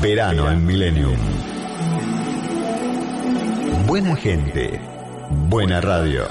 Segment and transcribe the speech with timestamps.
[0.00, 1.16] Verano en Millennium.
[3.86, 4.80] Buena gente,
[5.48, 6.24] buena radio.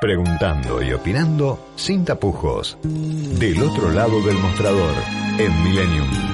[0.00, 2.78] Preguntando y opinando sin tapujos.
[2.82, 4.94] Del otro lado del mostrador,
[5.38, 6.33] en Millennium.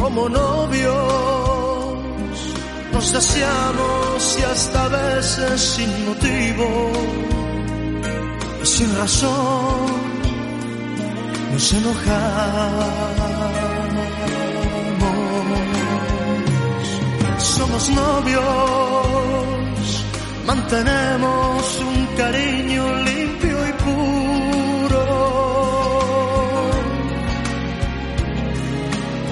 [0.00, 0.94] como novios,
[2.92, 6.90] nos deseamos y hasta a veces sin motivo
[8.62, 9.86] y sin razón
[11.52, 13.10] nos enojamos.
[17.38, 18.42] somos novios,
[20.46, 23.49] mantenemos un cariño limpio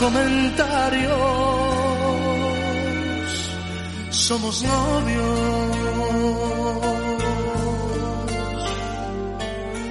[0.00, 1.12] Comentarios.
[4.10, 5.76] Somos novios,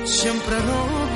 [0.06, 1.09] siempre novios.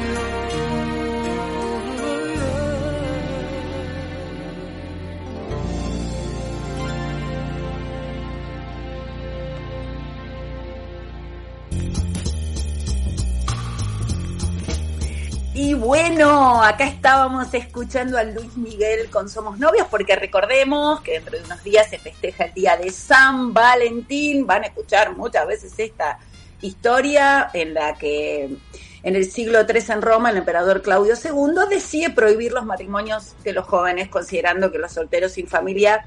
[15.83, 21.43] Bueno, acá estábamos escuchando a Luis Miguel con Somos Novios, porque recordemos que dentro de
[21.43, 24.47] unos días se festeja el día de San Valentín.
[24.47, 26.19] Van a escuchar muchas veces esta
[26.61, 28.55] historia en la que
[29.03, 33.51] en el siglo III en Roma el emperador Claudio II decide prohibir los matrimonios de
[33.51, 36.05] los jóvenes, considerando que los solteros sin familia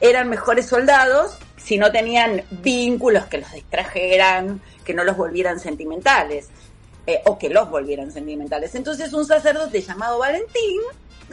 [0.00, 6.48] eran mejores soldados si no tenían vínculos que los distrajeran, que no los volvieran sentimentales.
[7.08, 8.74] Eh, o que los volvieran sentimentales.
[8.74, 10.78] Entonces un sacerdote llamado Valentín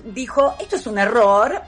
[0.05, 1.61] dijo, esto es un error,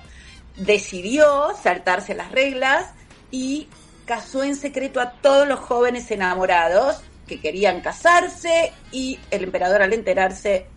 [0.56, 2.94] decidió saltarse las reglas
[3.32, 3.68] y
[4.06, 9.92] casó en secreto a todos los jóvenes enamorados que querían casarse y el emperador al
[9.92, 10.68] enterarse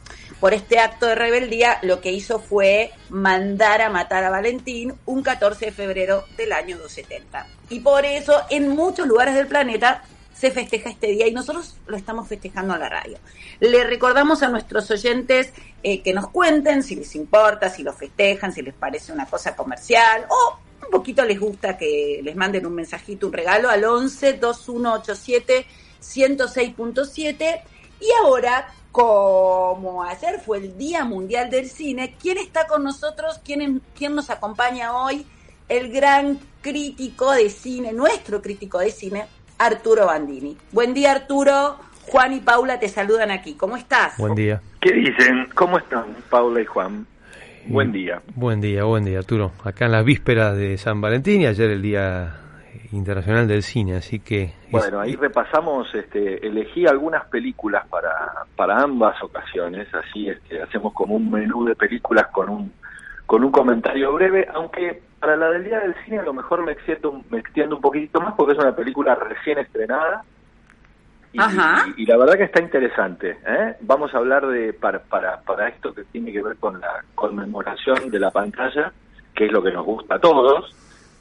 [0.41, 5.23] por este acto de rebeldía lo que hizo fue mandar a matar a Valentín un
[5.23, 7.47] 14 de febrero del año 270.
[7.69, 10.03] Y por eso en muchos lugares del planeta
[10.41, 13.19] se festeja este día y nosotros lo estamos festejando a la radio.
[13.61, 15.53] Le recordamos a nuestros oyentes
[15.83, 19.55] eh, que nos cuenten si les importa, si lo festejan, si les parece una cosa
[19.55, 24.33] comercial o un poquito les gusta que les manden un mensajito, un regalo al 11
[24.35, 25.67] 2187
[26.01, 27.61] 106.7
[28.01, 33.41] y ahora como ayer fue el Día Mundial del Cine, ¿quién está con nosotros?
[33.45, 35.27] ¿Quién, quién nos acompaña hoy?
[35.69, 39.27] El gran crítico de cine, nuestro crítico de cine,
[39.61, 40.57] Arturo Bandini.
[40.73, 41.77] Buen día, Arturo.
[42.07, 43.55] Juan y Paula te saludan aquí.
[43.55, 44.17] ¿Cómo estás?
[44.17, 44.63] Buen día.
[44.81, 45.49] ¿Qué dicen?
[45.55, 47.07] ¿Cómo están, Paula y Juan?
[47.67, 48.23] Buen día.
[48.35, 49.53] Buen día, buen día, Arturo.
[49.63, 52.41] Acá en las vísperas de San Valentín y ayer el día
[52.93, 54.55] Internacional del Cine, así que...
[54.71, 61.17] Bueno, ahí repasamos, este, elegí algunas películas para, para ambas ocasiones, así este, hacemos como
[61.17, 62.73] un menú de películas con un,
[63.31, 66.73] con un comentario breve, aunque para la del Día del Cine a lo mejor me
[66.73, 70.25] extiendo, me extiendo un poquitito más porque es una película recién estrenada,
[71.33, 73.39] y, la verdad que está interesante.
[73.47, 73.77] ¿eh?
[73.83, 78.11] Vamos a hablar de para, para, para esto que tiene que ver con la conmemoración
[78.11, 78.93] de la pantalla,
[79.33, 80.75] que es lo que nos gusta a todos.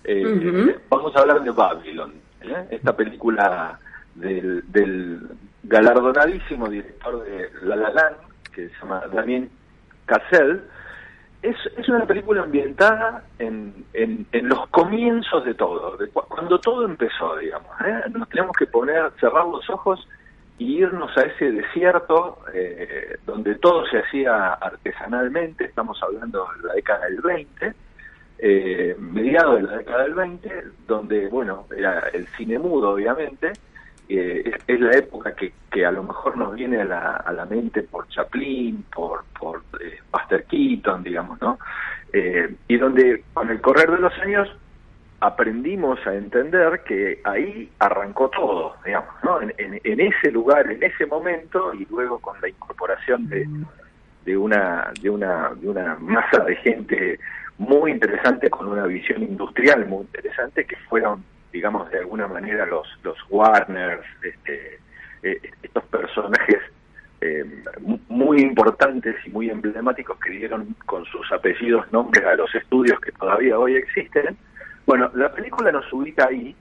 [0.04, 2.70] Eh, vamos a hablar de Babylon, ¿eh?
[2.72, 3.78] esta película
[4.16, 5.28] del, del
[5.62, 8.18] galardonadísimo director de La La Land,
[8.52, 9.48] que se llama Damien
[10.08, 10.64] Cassell,
[11.42, 17.38] es, es una película ambientada en, en, los comienzos de todo, de cuando todo empezó,
[17.38, 17.70] digamos.
[17.86, 18.02] ¿eh?
[18.12, 20.06] Nos tenemos que poner, cerrar los ojos
[20.58, 26.74] y irnos a ese desierto eh, donde todo se hacía artesanalmente, estamos hablando de la
[26.74, 27.74] década del 20,
[28.40, 33.54] eh, mediados de la década del 20, donde, bueno, era el cine mudo, obviamente,
[34.10, 37.46] eh, es, la época que, que, a lo mejor nos viene a la, a la
[37.46, 41.60] mente por Chaplin, por, por eh, Buster Keaton, digamos, ¿no?
[42.12, 44.50] Eh, y donde con el correr de los años
[45.20, 49.42] aprendimos a entender que ahí arrancó todo, digamos, ¿no?
[49.42, 53.48] En, en, ese lugar, en ese momento, y luego con la incorporación de,
[54.26, 57.20] de una de una de una masa de gente
[57.60, 62.88] muy interesante con una visión industrial muy interesante que fueron digamos, de alguna manera los,
[63.04, 64.80] los Warners, este,
[65.24, 66.60] eh, estos personajes
[67.22, 67.44] eh,
[68.08, 73.12] muy importantes y muy emblemáticos que dieron con sus apellidos nombres a los estudios que
[73.12, 74.38] todavía hoy existen.
[74.86, 76.56] Bueno, la película nos ubica ahí,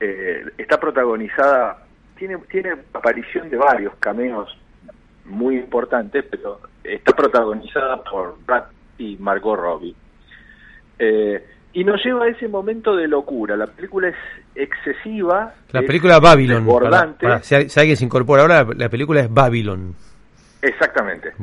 [0.00, 1.84] eh, está protagonizada,
[2.16, 4.56] tiene, tiene aparición de varios cameos
[5.26, 8.64] muy importantes, pero está protagonizada por Brad
[8.96, 9.94] y Margot Robbie.
[10.98, 11.46] Eh,
[11.78, 13.56] y nos lleva a ese momento de locura.
[13.56, 14.16] La película es
[14.56, 15.54] excesiva.
[15.70, 16.66] La película Babylon.
[17.42, 19.94] si, alguien se incorpora ahora, la película es Babylon.
[20.60, 21.34] Exactamente.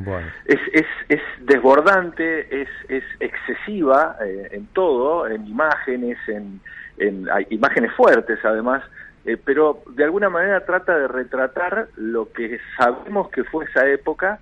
[0.45, 6.59] Es, es, es desbordante, es, es excesiva eh, en todo, en imágenes, en,
[6.97, 8.83] en hay imágenes fuertes además,
[9.23, 14.39] eh, pero de alguna manera trata de retratar lo que sabemos que fue esa época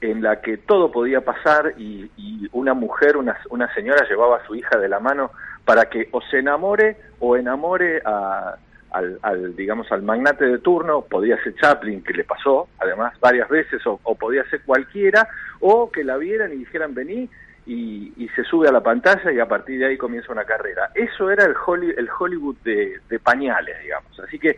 [0.00, 2.10] en la que todo podía pasar y,
[2.52, 5.30] una mujer, una, una, señora llevaba a su hija de la mano
[5.64, 8.56] para que o se enamore o enamore a,
[8.92, 13.80] al, digamos, al magnate de turno, podía ser Chaplin, que le pasó además varias veces,
[13.84, 15.28] o, podía ser cualquiera,
[15.60, 17.28] o que la vieran y dijeran vení
[17.66, 20.90] y, se sube a la pantalla y a partir de ahí comienza una carrera.
[20.94, 21.54] Eso era el,
[21.96, 24.18] el Hollywood de pañales, digamos.
[24.20, 24.56] Así que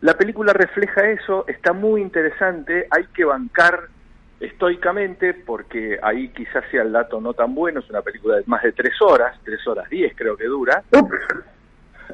[0.00, 3.88] la película refleja eso, está muy interesante, hay que bancar
[4.44, 8.62] estoicamente, porque ahí quizás sea el dato no tan bueno, es una película de más
[8.62, 10.82] de tres horas, tres horas diez creo que dura.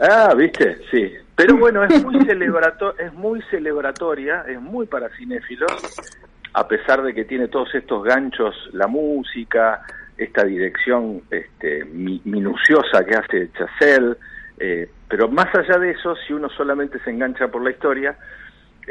[0.00, 1.12] Ah, viste, sí.
[1.34, 5.72] Pero bueno, es muy, celebrato es muy celebratoria, es muy para cinéfilos,
[6.52, 9.82] a pesar de que tiene todos estos ganchos, la música,
[10.16, 14.16] esta dirección este, minuciosa que hace Chazelle,
[14.58, 18.16] eh, pero más allá de eso, si uno solamente se engancha por la historia,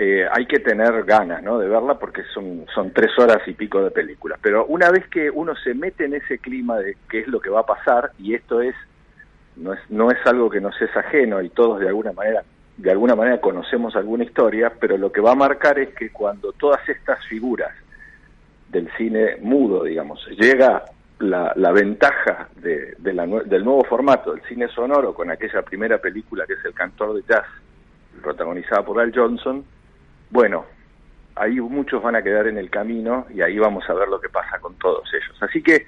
[0.02, 1.60] eh, hay que tener ganas ¿no?
[1.60, 4.40] de verla porque son, tres horas y pico de película.
[4.42, 7.50] Pero una vez que uno se mete en ese clima de qué es lo que
[7.50, 8.74] va a pasar, y esto es
[9.58, 12.46] no es, no es algo que nos es ajeno y todos de alguna manera
[12.78, 16.54] de alguna manera conocemos alguna historia, pero lo que va a marcar es que cuando
[16.54, 17.74] todas estas figuras
[18.70, 20.86] del cine mudo, digamos, llega
[21.20, 26.54] la, la ventaja de, del nuevo formato del cine sonoro con aquella primera película que
[26.54, 27.46] es El cantor de jazz,
[28.22, 29.66] protagonizada por Al Johnson,
[30.30, 30.66] bueno,
[31.36, 34.30] ahí muchos van a quedar en el camino y ahí vamos a ver lo que
[34.30, 35.36] pasa con todos ellos.
[35.42, 35.86] Así que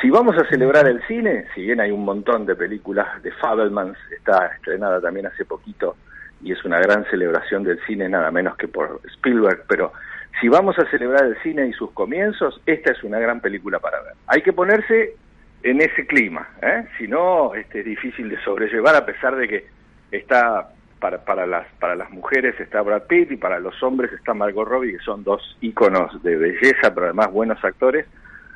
[0.00, 3.98] si vamos a celebrar el cine, si bien hay un montón de películas de Fabelmans,
[4.16, 5.96] está estrenada también hace poquito
[6.42, 9.92] y es una gran celebración del cine, nada menos que por Spielberg, pero
[10.40, 14.02] si vamos a celebrar el cine y sus comienzos, esta es una gran película para
[14.02, 14.12] ver.
[14.26, 15.16] Hay que ponerse
[15.62, 16.86] en ese clima, ¿eh?
[16.98, 19.66] si no, este, es difícil de sobrellevar a pesar de que
[20.10, 20.73] está
[21.04, 24.66] para, para, las, para las mujeres está Brad Pitt y para los hombres está Margot
[24.66, 28.06] Robbie, que son dos íconos de belleza, pero además buenos actores.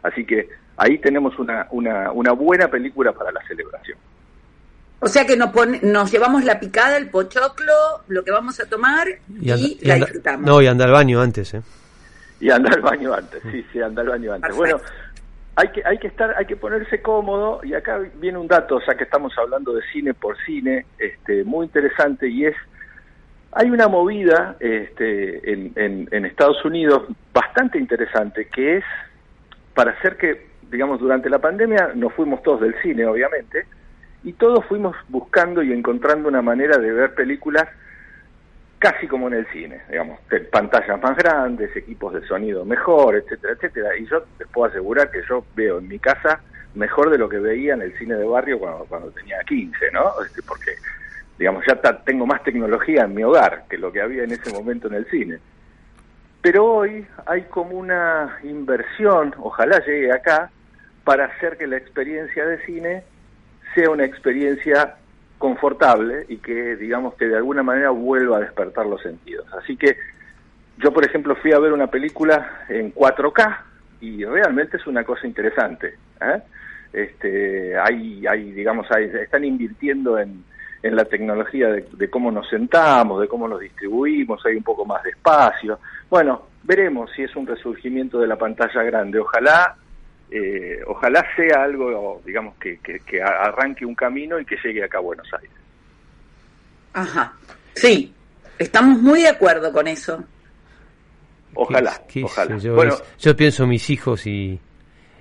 [0.03, 3.99] Así que ahí tenemos una, una, una buena película para la celebración.
[5.01, 5.51] O sea que nos,
[5.83, 7.75] nos llevamos la picada, el pochoclo,
[8.09, 10.47] lo que vamos a tomar y, la disfrutamos.
[10.47, 11.61] No, y anda al baño antes, ¿eh?
[12.41, 14.57] Y anda al baño antes, sí, sí, anda al baño antes.
[14.57, 14.81] Bueno,
[15.59, 18.81] hay que, hay que estar, hay que ponerse cómodo, y acá viene un dato, o
[18.81, 22.55] sea que estamos hablando de cine por cine, este, muy interesante, y es,
[23.51, 25.73] hay una movida este, en,
[26.13, 28.85] en, Estados Unidos bastante interesante, que es
[29.75, 33.67] para hacer que, digamos, durante la pandemia nos fuimos todos del cine, obviamente,
[34.23, 37.67] y todos fuimos buscando y encontrando una manera de ver películas
[38.79, 40.21] casi como en el cine, digamos,
[40.51, 43.97] pantallas más grandes, equipos de sonido mejor, etcétera, etcétera.
[43.97, 46.41] Y yo les puedo asegurar que yo veo en mi casa
[46.75, 50.13] mejor de lo que veía en el cine de barrio cuando, tenía 15, ¿no?
[50.25, 50.73] Este, porque,
[51.39, 54.87] digamos, ya tengo más tecnología en mi hogar que lo que había en ese momento
[54.87, 55.39] en el cine.
[56.41, 60.51] Pero hoy hay como una inversión, ojalá llegue acá,
[61.05, 63.03] para hacer que la experiencia de cine
[63.75, 64.97] sea una experiencia
[65.39, 69.47] confortable y que digamos que de alguna manera vuelva a despertar los sentidos.
[69.55, 69.97] Así que
[70.79, 73.59] yo por ejemplo fui a ver una película en 4K
[74.01, 75.95] y realmente es una cosa interesante.
[76.21, 76.43] ¿eh?
[76.93, 80.45] Este, hay, hay, digamos, hay, están invirtiendo en,
[80.81, 85.03] la tecnología de, de, cómo nos sentamos, de cómo nos distribuimos, hay un poco más
[85.03, 85.81] de espacio.
[86.09, 89.19] Bueno, veremos si es un resurgimiento de la pantalla grande.
[89.19, 89.77] Ojalá
[90.31, 95.03] eh, ojalá sea algo, digamos, que, que, arranque un camino y que llegue acá a
[95.03, 95.51] Buenos Aires.
[96.93, 97.33] Ajá,
[97.75, 98.13] sí,
[98.59, 100.23] estamos muy de acuerdo con eso.
[101.55, 102.59] Ojalá, ojalá.
[102.59, 104.61] Yo, bueno, yo pienso mis hijos y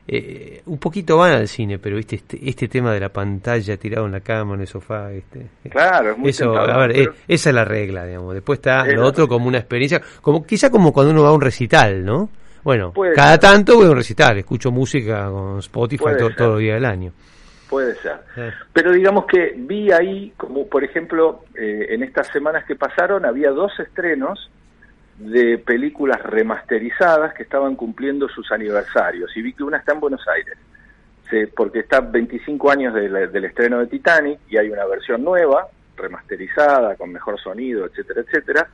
[0.10, 4.06] eh, un poquito van al cine, pero viste este, este tema de la pantalla tirado
[4.06, 7.50] en la cama, en el sofá, este, claro, es muy eso, a ver, eh, esa
[7.50, 8.34] es la regla, digamos.
[8.34, 11.42] Después está lo otro como una experiencia, como quizá como cuando uno va a un
[11.42, 12.30] recital, ¿no?
[12.64, 16.74] Bueno, cada tanto voy a un recital, escucho música con Spotify todo, todo, el día
[16.76, 17.12] del año.
[17.70, 18.18] Puede ser.
[18.72, 23.52] Pero digamos que vi ahí, como por ejemplo, eh, en estas semanas que pasaron, había
[23.52, 24.50] dos estrenos
[25.18, 29.36] de películas remasterizadas que estaban cumpliendo sus aniversarios.
[29.36, 30.58] Y vi que una está en Buenos Aires,
[31.56, 37.12] porque está 25 años del estreno de Titanic y hay una versión nueva, remasterizada, con
[37.12, 38.70] mejor sonido, etcétera, etcétera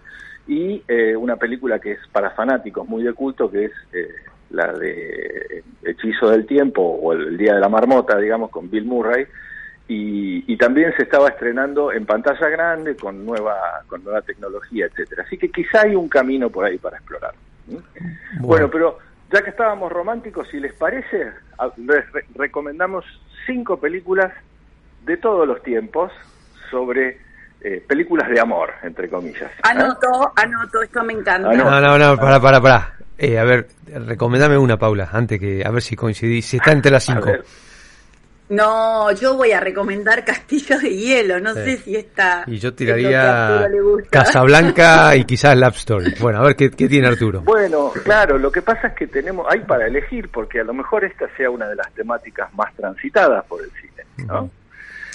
[0.47, 4.09] y eh, una película que es para fanáticos muy de culto, que es eh,
[4.49, 9.25] la de Hechizo del Tiempo o el Día de la Marmota, digamos, con Bill Murray,
[9.87, 15.23] y, y, también se estaba estrenando en pantalla grande con nueva con nueva tecnología, etcétera.
[15.27, 17.33] Así que quizá hay un camino por ahí para explorar.
[18.39, 18.69] Bueno.
[18.69, 18.97] pero
[19.31, 21.31] ya que estábamos románticos, si les parece,
[21.77, 23.03] les recomendamos
[23.45, 24.31] cinco películas
[25.05, 26.11] de todos los tiempos
[26.69, 27.17] sobre
[27.63, 29.51] eh, películas de amor, entre comillas.
[29.51, 29.61] ¿eh?
[29.63, 31.53] Anoto, anoto, esto me encanta.
[31.53, 32.93] No, no, no, para, para, para.
[33.17, 36.91] Eh, a ver, recomendame una, Paula, antes que, a ver si coincidís, si está entre
[36.91, 37.31] las cinco.
[38.49, 42.43] No, yo voy a recomendar Castillo de Hielo, no sé si está...
[42.45, 43.67] Y yo tiraría
[44.09, 46.13] Casablanca y quizás Love Story.
[46.19, 47.41] Bueno, a ver ¿qué, qué tiene Arturo.
[47.41, 51.05] Bueno, claro, lo que pasa es que tenemos, hay para elegir, porque a lo mejor
[51.05, 54.51] esta sea una de las temáticas más transitadas por el cine, ¿no?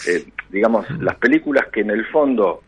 [0.09, 2.63] Eh, digamos, las películas que en el fondo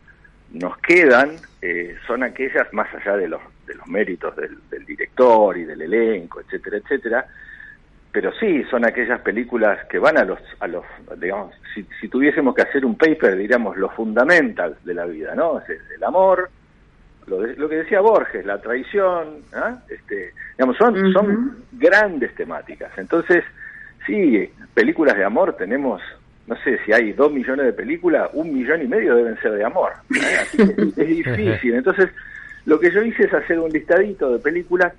[0.51, 5.63] nos quedan eh, son aquellas, más allá de los, de los méritos del, director y
[5.63, 7.25] del elenco, etcétera, etcétera,
[8.11, 10.83] pero sí son aquellas películas que van a los, a los
[11.17, 15.61] digamos, si, si tuviésemos que hacer un paper, diríamos, los fundamentals de la vida, ¿no?
[15.67, 16.49] el amor,
[17.25, 19.79] lo, lo, que decía Borges, la traición, ¿ah?
[19.89, 22.91] este, digamos, son, son grandes temáticas.
[22.97, 23.43] Entonces,
[24.05, 26.01] sí, películas de amor tenemos
[26.47, 29.63] no sé, si hay dos millones de películas, un millón y medio deben ser de
[29.63, 29.91] amor.
[30.09, 31.75] es, difícil.
[31.75, 32.09] Entonces,
[32.65, 34.93] lo que yo hice es hacer un listadito de películas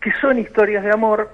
[0.00, 1.30] que son historias de amor,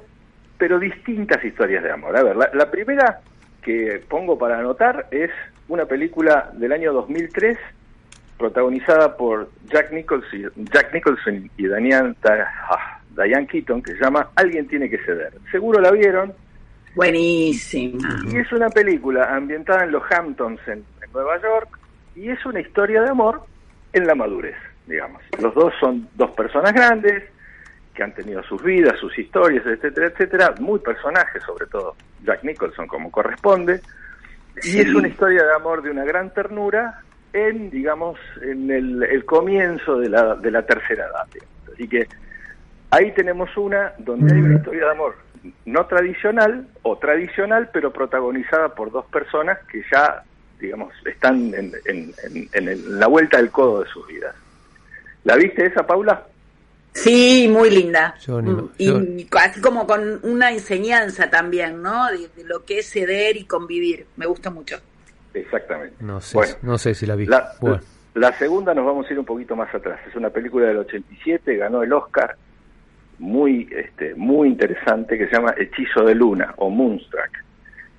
[0.59, 2.17] pero distintas historias de amor.
[2.17, 3.21] A ver, la, primera
[3.63, 5.31] que pongo para anotar es
[5.69, 7.59] una película del año 2003
[8.39, 14.67] protagonizada por Jack Nicholson, Jack Nicholson y Diane, ah, Diane Keaton, que se llama Alguien
[14.69, 15.33] tiene que ceder.
[15.51, 16.33] Seguro la vieron,
[16.95, 18.21] Buenísima.
[18.31, 21.77] Y es una película ambientada en los Hamptons, en, Nueva York,
[22.15, 23.43] y es una historia de amor
[23.93, 24.55] en la madurez,
[24.87, 25.21] digamos.
[25.41, 27.25] Los dos son dos personas grandes
[27.93, 32.87] que han tenido sus vidas, sus historias, etcétera, etcétera, muy personajes, sobre todo Jack Nicholson
[32.87, 33.81] como corresponde,
[34.63, 37.01] y es una historia de amor de una gran ternura
[37.33, 41.27] en, digamos, en el, comienzo de la, de la tercera edad.
[41.73, 42.07] Así que
[42.93, 45.30] ahí tenemos una donde hay una historia de amor
[45.65, 50.23] no tradicional o tradicional, pero protagonizada por dos personas que ya,
[50.59, 51.73] digamos, están en,
[52.53, 54.35] en, la vuelta del codo de sus vidas.
[55.25, 56.27] ¿La viste esa, Paula?
[56.93, 58.15] Sí, muy linda.
[58.79, 62.07] y así como con una enseñanza también, ¿no?
[62.09, 64.07] De, lo que es ceder y convivir.
[64.17, 64.77] Me gusta mucho.
[65.33, 65.97] Exactamente.
[66.01, 67.27] No sé, no sé si la vi.
[67.27, 67.53] La,
[68.15, 70.01] la segunda nos vamos a ir un poquito más atrás.
[70.09, 72.37] Es una película del 87, ganó el Oscar
[73.21, 77.31] muy, este, muy interesante que se llama Hechizo de Luna o Moonstruck,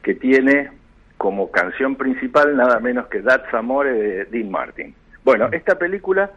[0.02, 0.72] que tiene
[1.18, 4.96] como canción principal nada menos que That's Amore de Dean Martin.
[5.24, 6.32] Bueno, esta película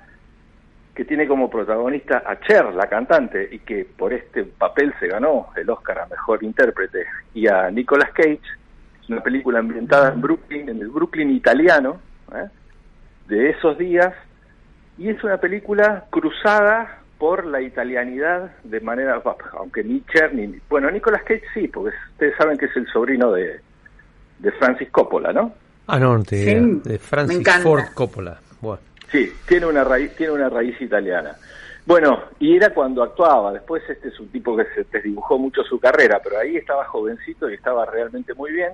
[0.95, 5.49] que tiene como protagonista a Cher, la cantante, y que por este papel se ganó
[5.57, 8.41] el Oscar a Mejor Intérprete, y a Nicolas Cage,
[9.09, 12.01] una película ambientada en Brooklyn, en el Brooklyn italiano,
[12.33, 12.49] ¿eh?
[13.27, 14.15] de esos días,
[14.99, 20.33] y es una película cruzada por la italianidad de manera, aunque ni Cher
[20.69, 23.61] bueno, Nicolas Cage sí, porque ustedes saben que es el sobrino de,
[24.39, 25.55] de Francis Coppola, ¿no?
[25.87, 28.39] Ah, no, de Francis Ford Coppola.
[29.11, 31.37] Sí, tiene una raíz, tiene una raíz italiana.
[31.87, 33.53] Bueno, y era cuando actuaba.
[33.53, 37.51] Después este es un tipo que se desdibujó mucho su carrera, pero ahí estaba jovencito
[37.51, 38.73] y estaba realmente muy bien.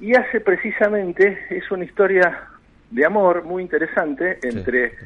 [0.00, 2.48] Y hace precisamente, es una historia
[2.90, 4.96] de amor muy interesante entre,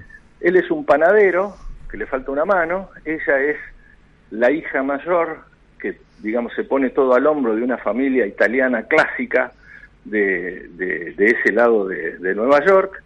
[0.40, 1.56] él es un panadero,
[1.88, 3.56] que le falta una mano, ella es
[4.30, 5.40] la hija mayor,
[5.78, 9.52] que digamos se pone todo al hombro de una familia italiana clásica
[10.04, 13.02] de, de, ese lado de, de Nueva York,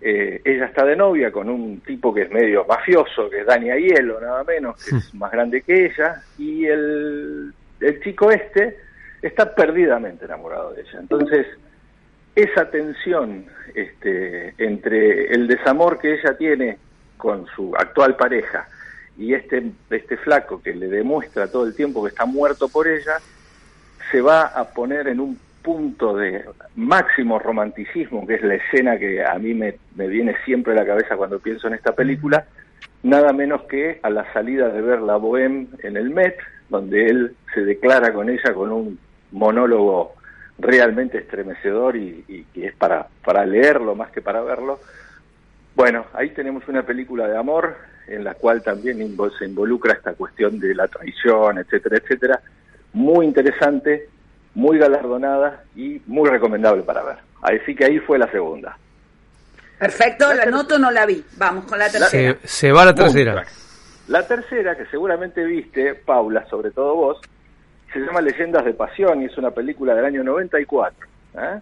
[0.00, 3.70] eh, ella está de novia con un tipo que es medio mafioso, que es Dani
[3.70, 8.76] Aiello, nada menos, que es más grande que ella, y el, el chico este
[9.22, 10.98] está perdidamente enamorado de ella.
[11.00, 11.46] Entonces,
[12.36, 16.76] esa tensión este, entre el desamor que ella tiene
[17.16, 18.68] con su actual pareja
[19.16, 23.18] y este, este flaco que le demuestra todo el tiempo que está muerto por ella,
[24.10, 26.44] se va a poner en un punto de
[26.76, 31.16] máximo romanticismo, que es la escena que a mí me, viene siempre a la cabeza
[31.16, 32.44] cuando pienso en esta película,
[33.02, 36.36] nada menos que a la salida de ver la Bohème en el Met,
[36.68, 38.98] donde él se declara con ella con un
[39.32, 40.14] monólogo
[40.58, 44.80] realmente estremecedor y, que es para, para leerlo más que para verlo.
[45.74, 47.76] Bueno, ahí tenemos una película de amor
[48.06, 48.98] en la cual también
[49.38, 52.40] se involucra esta cuestión de la traición, etcétera, etcétera.
[52.92, 54.08] Muy interesante,
[54.54, 57.16] muy galardonada y muy recomendable para ver.
[57.42, 58.78] Así que ahí fue la segunda.
[59.78, 61.24] Perfecto, la, noto no la vi.
[61.36, 62.38] Vamos con la tercera.
[62.44, 63.44] Se, va la tercera.
[64.08, 67.20] La tercera, que seguramente viste, Paula, sobre todo vos,
[67.92, 71.06] se llama Leyendas de Pasión y es una película del año 94.
[71.34, 71.60] ¿eh?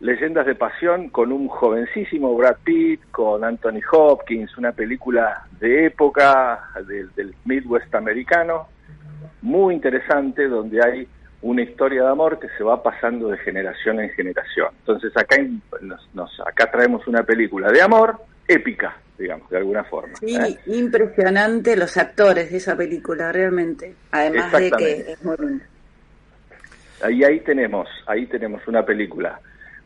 [0.00, 6.68] Leyendas de Pasión con un jovencísimo Brad Pitt, con Anthony Hopkins, una película de época
[6.86, 8.68] del, del Midwest americano,
[9.40, 11.08] muy interesante, donde hay
[11.44, 14.68] una historia de amor que se va pasando de generación en generación.
[14.80, 15.36] Entonces acá,
[16.14, 18.18] nos, acá traemos una película de amor
[18.48, 20.16] épica, digamos, de alguna forma.
[20.16, 20.58] Sí, ¿eh?
[20.66, 23.94] impresionante los actores de esa película, realmente.
[24.10, 25.66] Además de que es muy linda.
[27.02, 29.38] Ahí, ahí tenemos, ahí tenemos una película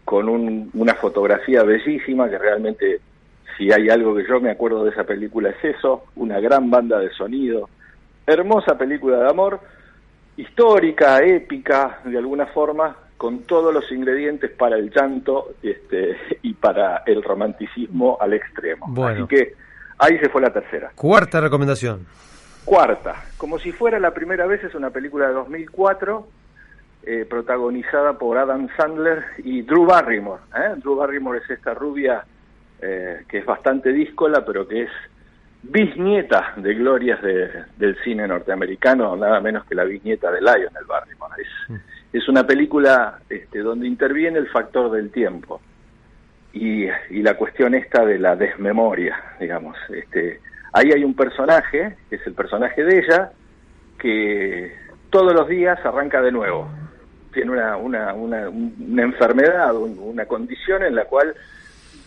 [0.08, 0.26] con
[0.72, 2.98] una fotografía bellísima que realmente,
[3.58, 6.98] si hay algo que yo me acuerdo de esa película es eso, una gran banda
[6.98, 7.68] de sonido,
[8.26, 9.60] hermosa película de amor
[10.38, 17.02] histórica, épica, de alguna forma, con todos los ingredientes para el llanto este, y para
[17.04, 18.86] el romanticismo al extremo.
[19.06, 19.56] Así que
[19.98, 20.90] ahí se fue la tercera.
[20.94, 22.06] Cuarta recomendación.
[22.64, 26.26] Cuarta, como si fuera la primera vez, es una película de 2004,
[27.10, 30.42] eh, protagonizada por Adam Sandler y Drew Barrymore.
[30.54, 30.74] ¿eh?
[30.76, 32.22] Drew Barrymore es esta rubia
[32.82, 34.90] eh, que es bastante díscola, pero que es
[35.62, 41.42] bisnieta de glorias del cine norteamericano, nada menos que la bisnieta de Lionel Barrymore.
[41.42, 41.76] Es, mm.
[42.12, 45.62] es una película este, donde interviene el factor del tiempo
[46.52, 49.78] y, y, la cuestión esta de la desmemoria, digamos.
[49.88, 50.42] Este,
[50.74, 53.32] ahí hay un personaje, que es el personaje de ella,
[53.98, 54.76] que
[55.08, 56.68] todos los días arranca de nuevo.
[57.32, 61.34] Tiene una, una, una, una enfermedad, una condición en la cual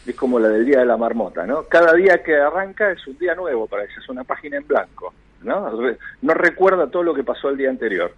[0.05, 1.63] es como la del día de la marmota, ¿no?
[1.63, 5.13] Cada día que arranca es un día nuevo para ella, es una página en blanco,
[5.43, 5.71] ¿no?
[6.21, 8.13] No recuerda todo lo que pasó el día anterior.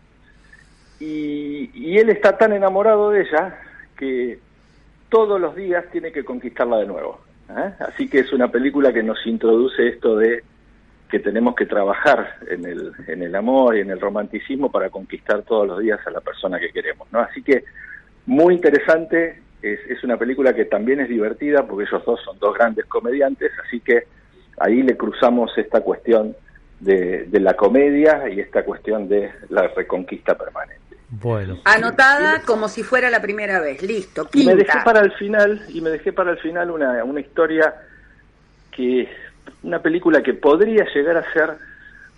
[0.99, 3.59] Y, él está tan enamorado de ella
[3.97, 4.39] que
[5.09, 7.19] todos los días tiene que conquistarla de nuevo.
[7.49, 7.73] ¿eh?
[7.79, 10.43] Así que es una película que nos introduce esto de
[11.13, 15.43] que tenemos que trabajar en el, en el amor y en el romanticismo para conquistar
[15.43, 17.19] todos los días a la persona que queremos, ¿no?
[17.19, 17.65] Así que
[18.25, 22.87] muy interesante, es, una película que también es divertida porque ellos dos son dos grandes
[22.87, 24.05] comediantes, así que
[24.57, 26.35] ahí le cruzamos esta cuestión
[26.79, 30.97] de, la comedia y esta cuestión de la reconquista permanente.
[31.11, 31.59] Bueno.
[31.65, 34.27] Anotada como si fuera la primera vez, listo.
[34.33, 37.71] Y me dejé para el final, y me dejé para el final una, una historia
[38.71, 39.07] que,
[39.63, 41.51] una película que podría llegar a ser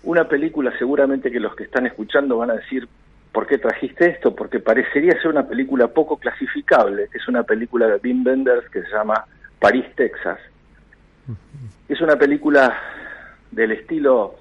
[0.04, 2.88] una película seguramente que los que están escuchando van a decir,
[3.36, 4.34] ¿Por qué trajiste esto?
[4.34, 7.10] Porque parecería ser una película poco clasificable.
[7.14, 9.26] Es una película de Wim Wenders que se llama
[9.60, 10.40] París, Texas.
[11.90, 12.80] Es una película
[13.52, 14.36] del estilo,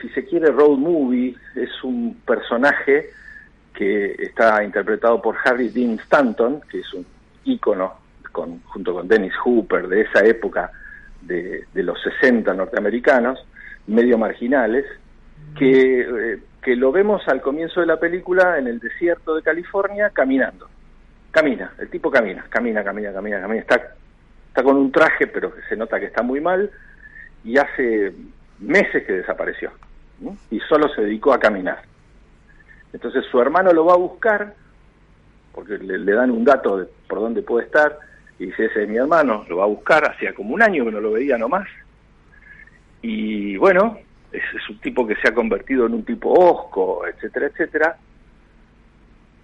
[0.00, 1.36] si se quiere, road movie.
[1.54, 3.10] Es un personaje
[3.74, 7.04] que está interpretado por Harry Dean Stanton, que es un
[7.44, 7.92] ícono
[8.32, 10.72] con, junto con Dennis Hooper de esa época
[11.22, 13.44] de, los 60 norteamericanos,
[13.86, 14.84] medio marginales,
[15.58, 20.10] que eh, que lo vemos al comienzo de la película en el desierto de California
[20.10, 20.68] caminando.
[21.32, 23.60] Camina, el tipo camina, camina, camina, camina, camina.
[23.60, 23.94] Está,
[24.46, 26.70] está con un traje, pero se nota que está muy mal
[27.42, 28.14] y hace
[28.60, 29.72] meses que desapareció
[30.50, 31.82] y solo se dedicó a caminar.
[32.92, 34.54] Entonces su hermano lo va a buscar
[35.52, 37.98] porque le, dan un dato de por dónde puede estar
[38.42, 40.90] y dice, ese es mi hermano, lo va a buscar, hacía como un año que
[40.90, 41.68] no lo veía nomás.
[43.00, 43.98] Y bueno,
[44.32, 47.96] es, un tipo que se ha convertido en un tipo osco, etcétera, etcétera.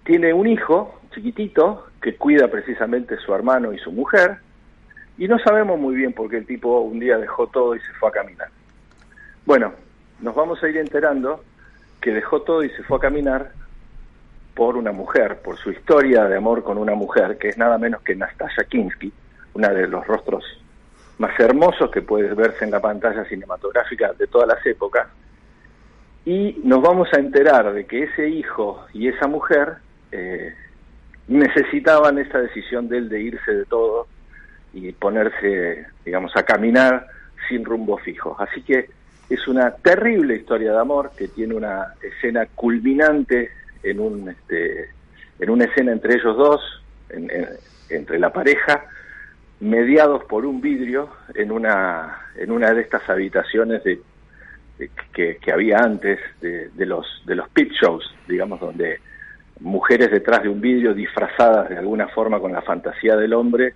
[0.03, 4.39] Tiene un hijo chiquitito que cuida precisamente su hermano y su mujer,
[5.17, 7.93] y no sabemos muy bien por qué el tipo un día dejó todo y se
[7.93, 8.49] fue a caminar.
[9.45, 9.71] Bueno,
[10.19, 11.41] nos vamos a ir enterando
[12.01, 13.53] que dejó todo y se fue a caminar
[14.59, 18.01] por una mujer, por su historia de amor con una mujer, que es nada menos
[18.01, 19.09] que Nastasia Kinsky,
[19.53, 20.43] una de los rostros
[21.17, 25.07] más hermosos que puedes verse en la pantalla cinematográfica de todas las épocas,
[26.25, 29.75] y nos vamos a enterar de que ese hijo y esa mujer
[30.11, 30.53] eh,
[31.29, 34.07] necesitaban esa decisión de él de irse de todo
[34.73, 37.07] y ponerse, digamos, a caminar
[37.47, 38.35] sin rumbo fijo.
[38.37, 38.89] Así que
[39.29, 43.51] es una terrible historia de amor que tiene una escena culminante
[43.83, 44.89] en un este,
[45.39, 46.61] en una escena entre ellos dos,
[47.89, 48.85] entre la pareja,
[49.59, 53.99] mediados por un vidrio en una en una de estas habitaciones de,
[55.13, 58.99] que, que, había antes de, de, los de los pit shows, digamos, donde
[59.59, 63.73] mujeres detrás de un vidrio disfrazadas de alguna forma con la fantasía del hombre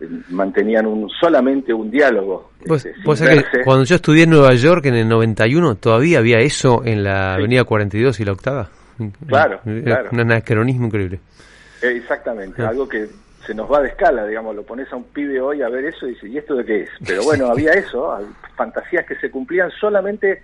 [0.00, 2.52] eh, mantenían un solamente un diálogo.
[2.66, 7.02] Pues, este, cuando yo estudié en Nueva York en el 91 todavía había eso en
[7.02, 8.68] la Avenida 42 y la Octava.
[9.26, 10.10] Claro, claro.
[10.12, 11.20] Un anacronismo increíble.
[11.82, 13.08] Exactamente, algo que
[13.46, 16.06] se nos va de escala, digamos, lo pones a un pibe hoy a ver eso
[16.06, 16.90] y dice, ¿y esto de qué es?
[17.04, 18.16] Pero bueno, había eso,
[18.56, 20.42] fantasías que se cumplían solamente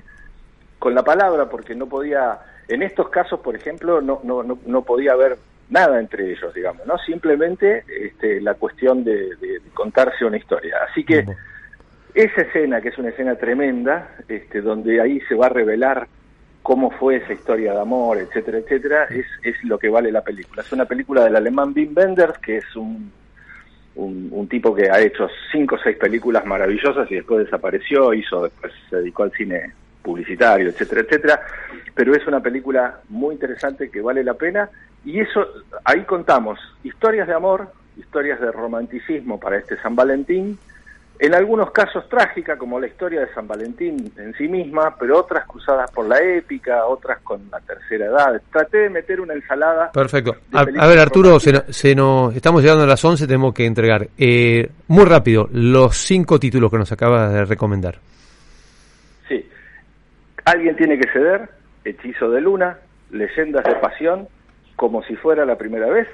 [0.78, 5.12] con la palabra, porque no podía, en estos casos, por ejemplo, no, no, no, podía
[5.12, 5.38] haber
[5.70, 6.98] nada entre ellos, digamos, ¿no?
[6.98, 9.30] Simplemente este, la cuestión de,
[9.74, 10.76] contarse una historia.
[10.90, 11.24] Así que
[12.14, 16.08] esa escena, que es una escena tremenda, este, donde ahí se va a revelar
[16.68, 20.60] cómo fue esa historia de amor, etcétera, etcétera, es, es lo que vale la película.
[20.60, 23.10] Es una película del alemán Wim Wenders, que es un,
[23.94, 28.70] un, tipo que ha hecho cinco o seis películas maravillosas y después desapareció, hizo, después
[28.90, 31.40] se dedicó al cine publicitario, etcétera, etcétera,
[31.94, 34.68] pero es una película muy interesante que vale la pena
[35.06, 35.46] y eso,
[35.84, 40.58] ahí contamos historias de amor, historias de romanticismo para este San Valentín,
[41.20, 45.46] en algunos casos trágica, como la historia de San Valentín en sí misma, pero otras
[45.46, 48.40] cruzadas por la épica, otras con la tercera edad.
[48.52, 49.90] Traté de meter una ensalada.
[49.90, 50.36] Perfecto.
[50.52, 54.08] A, ver, Arturo, se, se nos, estamos llegando a las 11, tenemos que entregar.
[54.16, 57.98] Eh, muy rápido, los cinco títulos que nos acabas de recomendar.
[59.28, 59.44] Sí.
[60.44, 61.48] Alguien tiene que ceder,
[61.84, 62.78] Hechizo de Luna,
[63.10, 64.28] Leyendas de Pasión,
[64.76, 66.06] como si fuera la primera vez,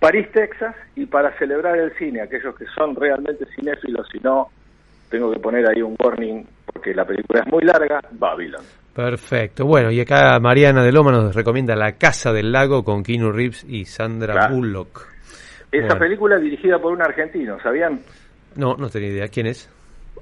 [0.00, 4.48] París, Texas, y para celebrar el cine, aquellos que son realmente cinéfilos, si no,
[5.10, 8.62] tengo que poner ahí un warning, porque la película es muy larga, Babylon.
[8.94, 9.66] Perfecto.
[9.66, 13.64] Bueno, y acá Mariana de Loma nos recomienda La Casa del Lago con Keanu Reeves
[13.68, 15.06] y Sandra Bullock.
[15.70, 18.00] Esa película es dirigida por un argentino, ¿sabían?
[18.56, 19.28] No, no tenía idea.
[19.28, 19.70] ¿Quién es?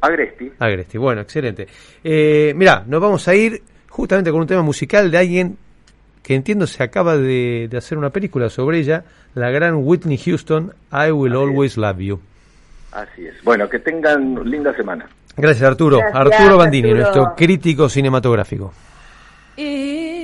[0.00, 0.52] Agresti.
[0.58, 1.66] Agresti, bueno, excelente.
[2.04, 5.56] Eh, mira, nos vamos a ir justamente con un tema musical de alguien
[6.28, 9.02] que entiendo se acaba de, hacer una película sobre ella,
[9.34, 12.20] la gran Whitney Houston, I Will Always Love You.
[12.92, 13.42] Así es.
[13.42, 15.08] Bueno, que tengan linda semana.
[15.38, 15.98] Gracias, Arturo.
[16.12, 18.74] Arturo Bandini, nuestro crítico cinematográfico.
[19.56, 20.17] Y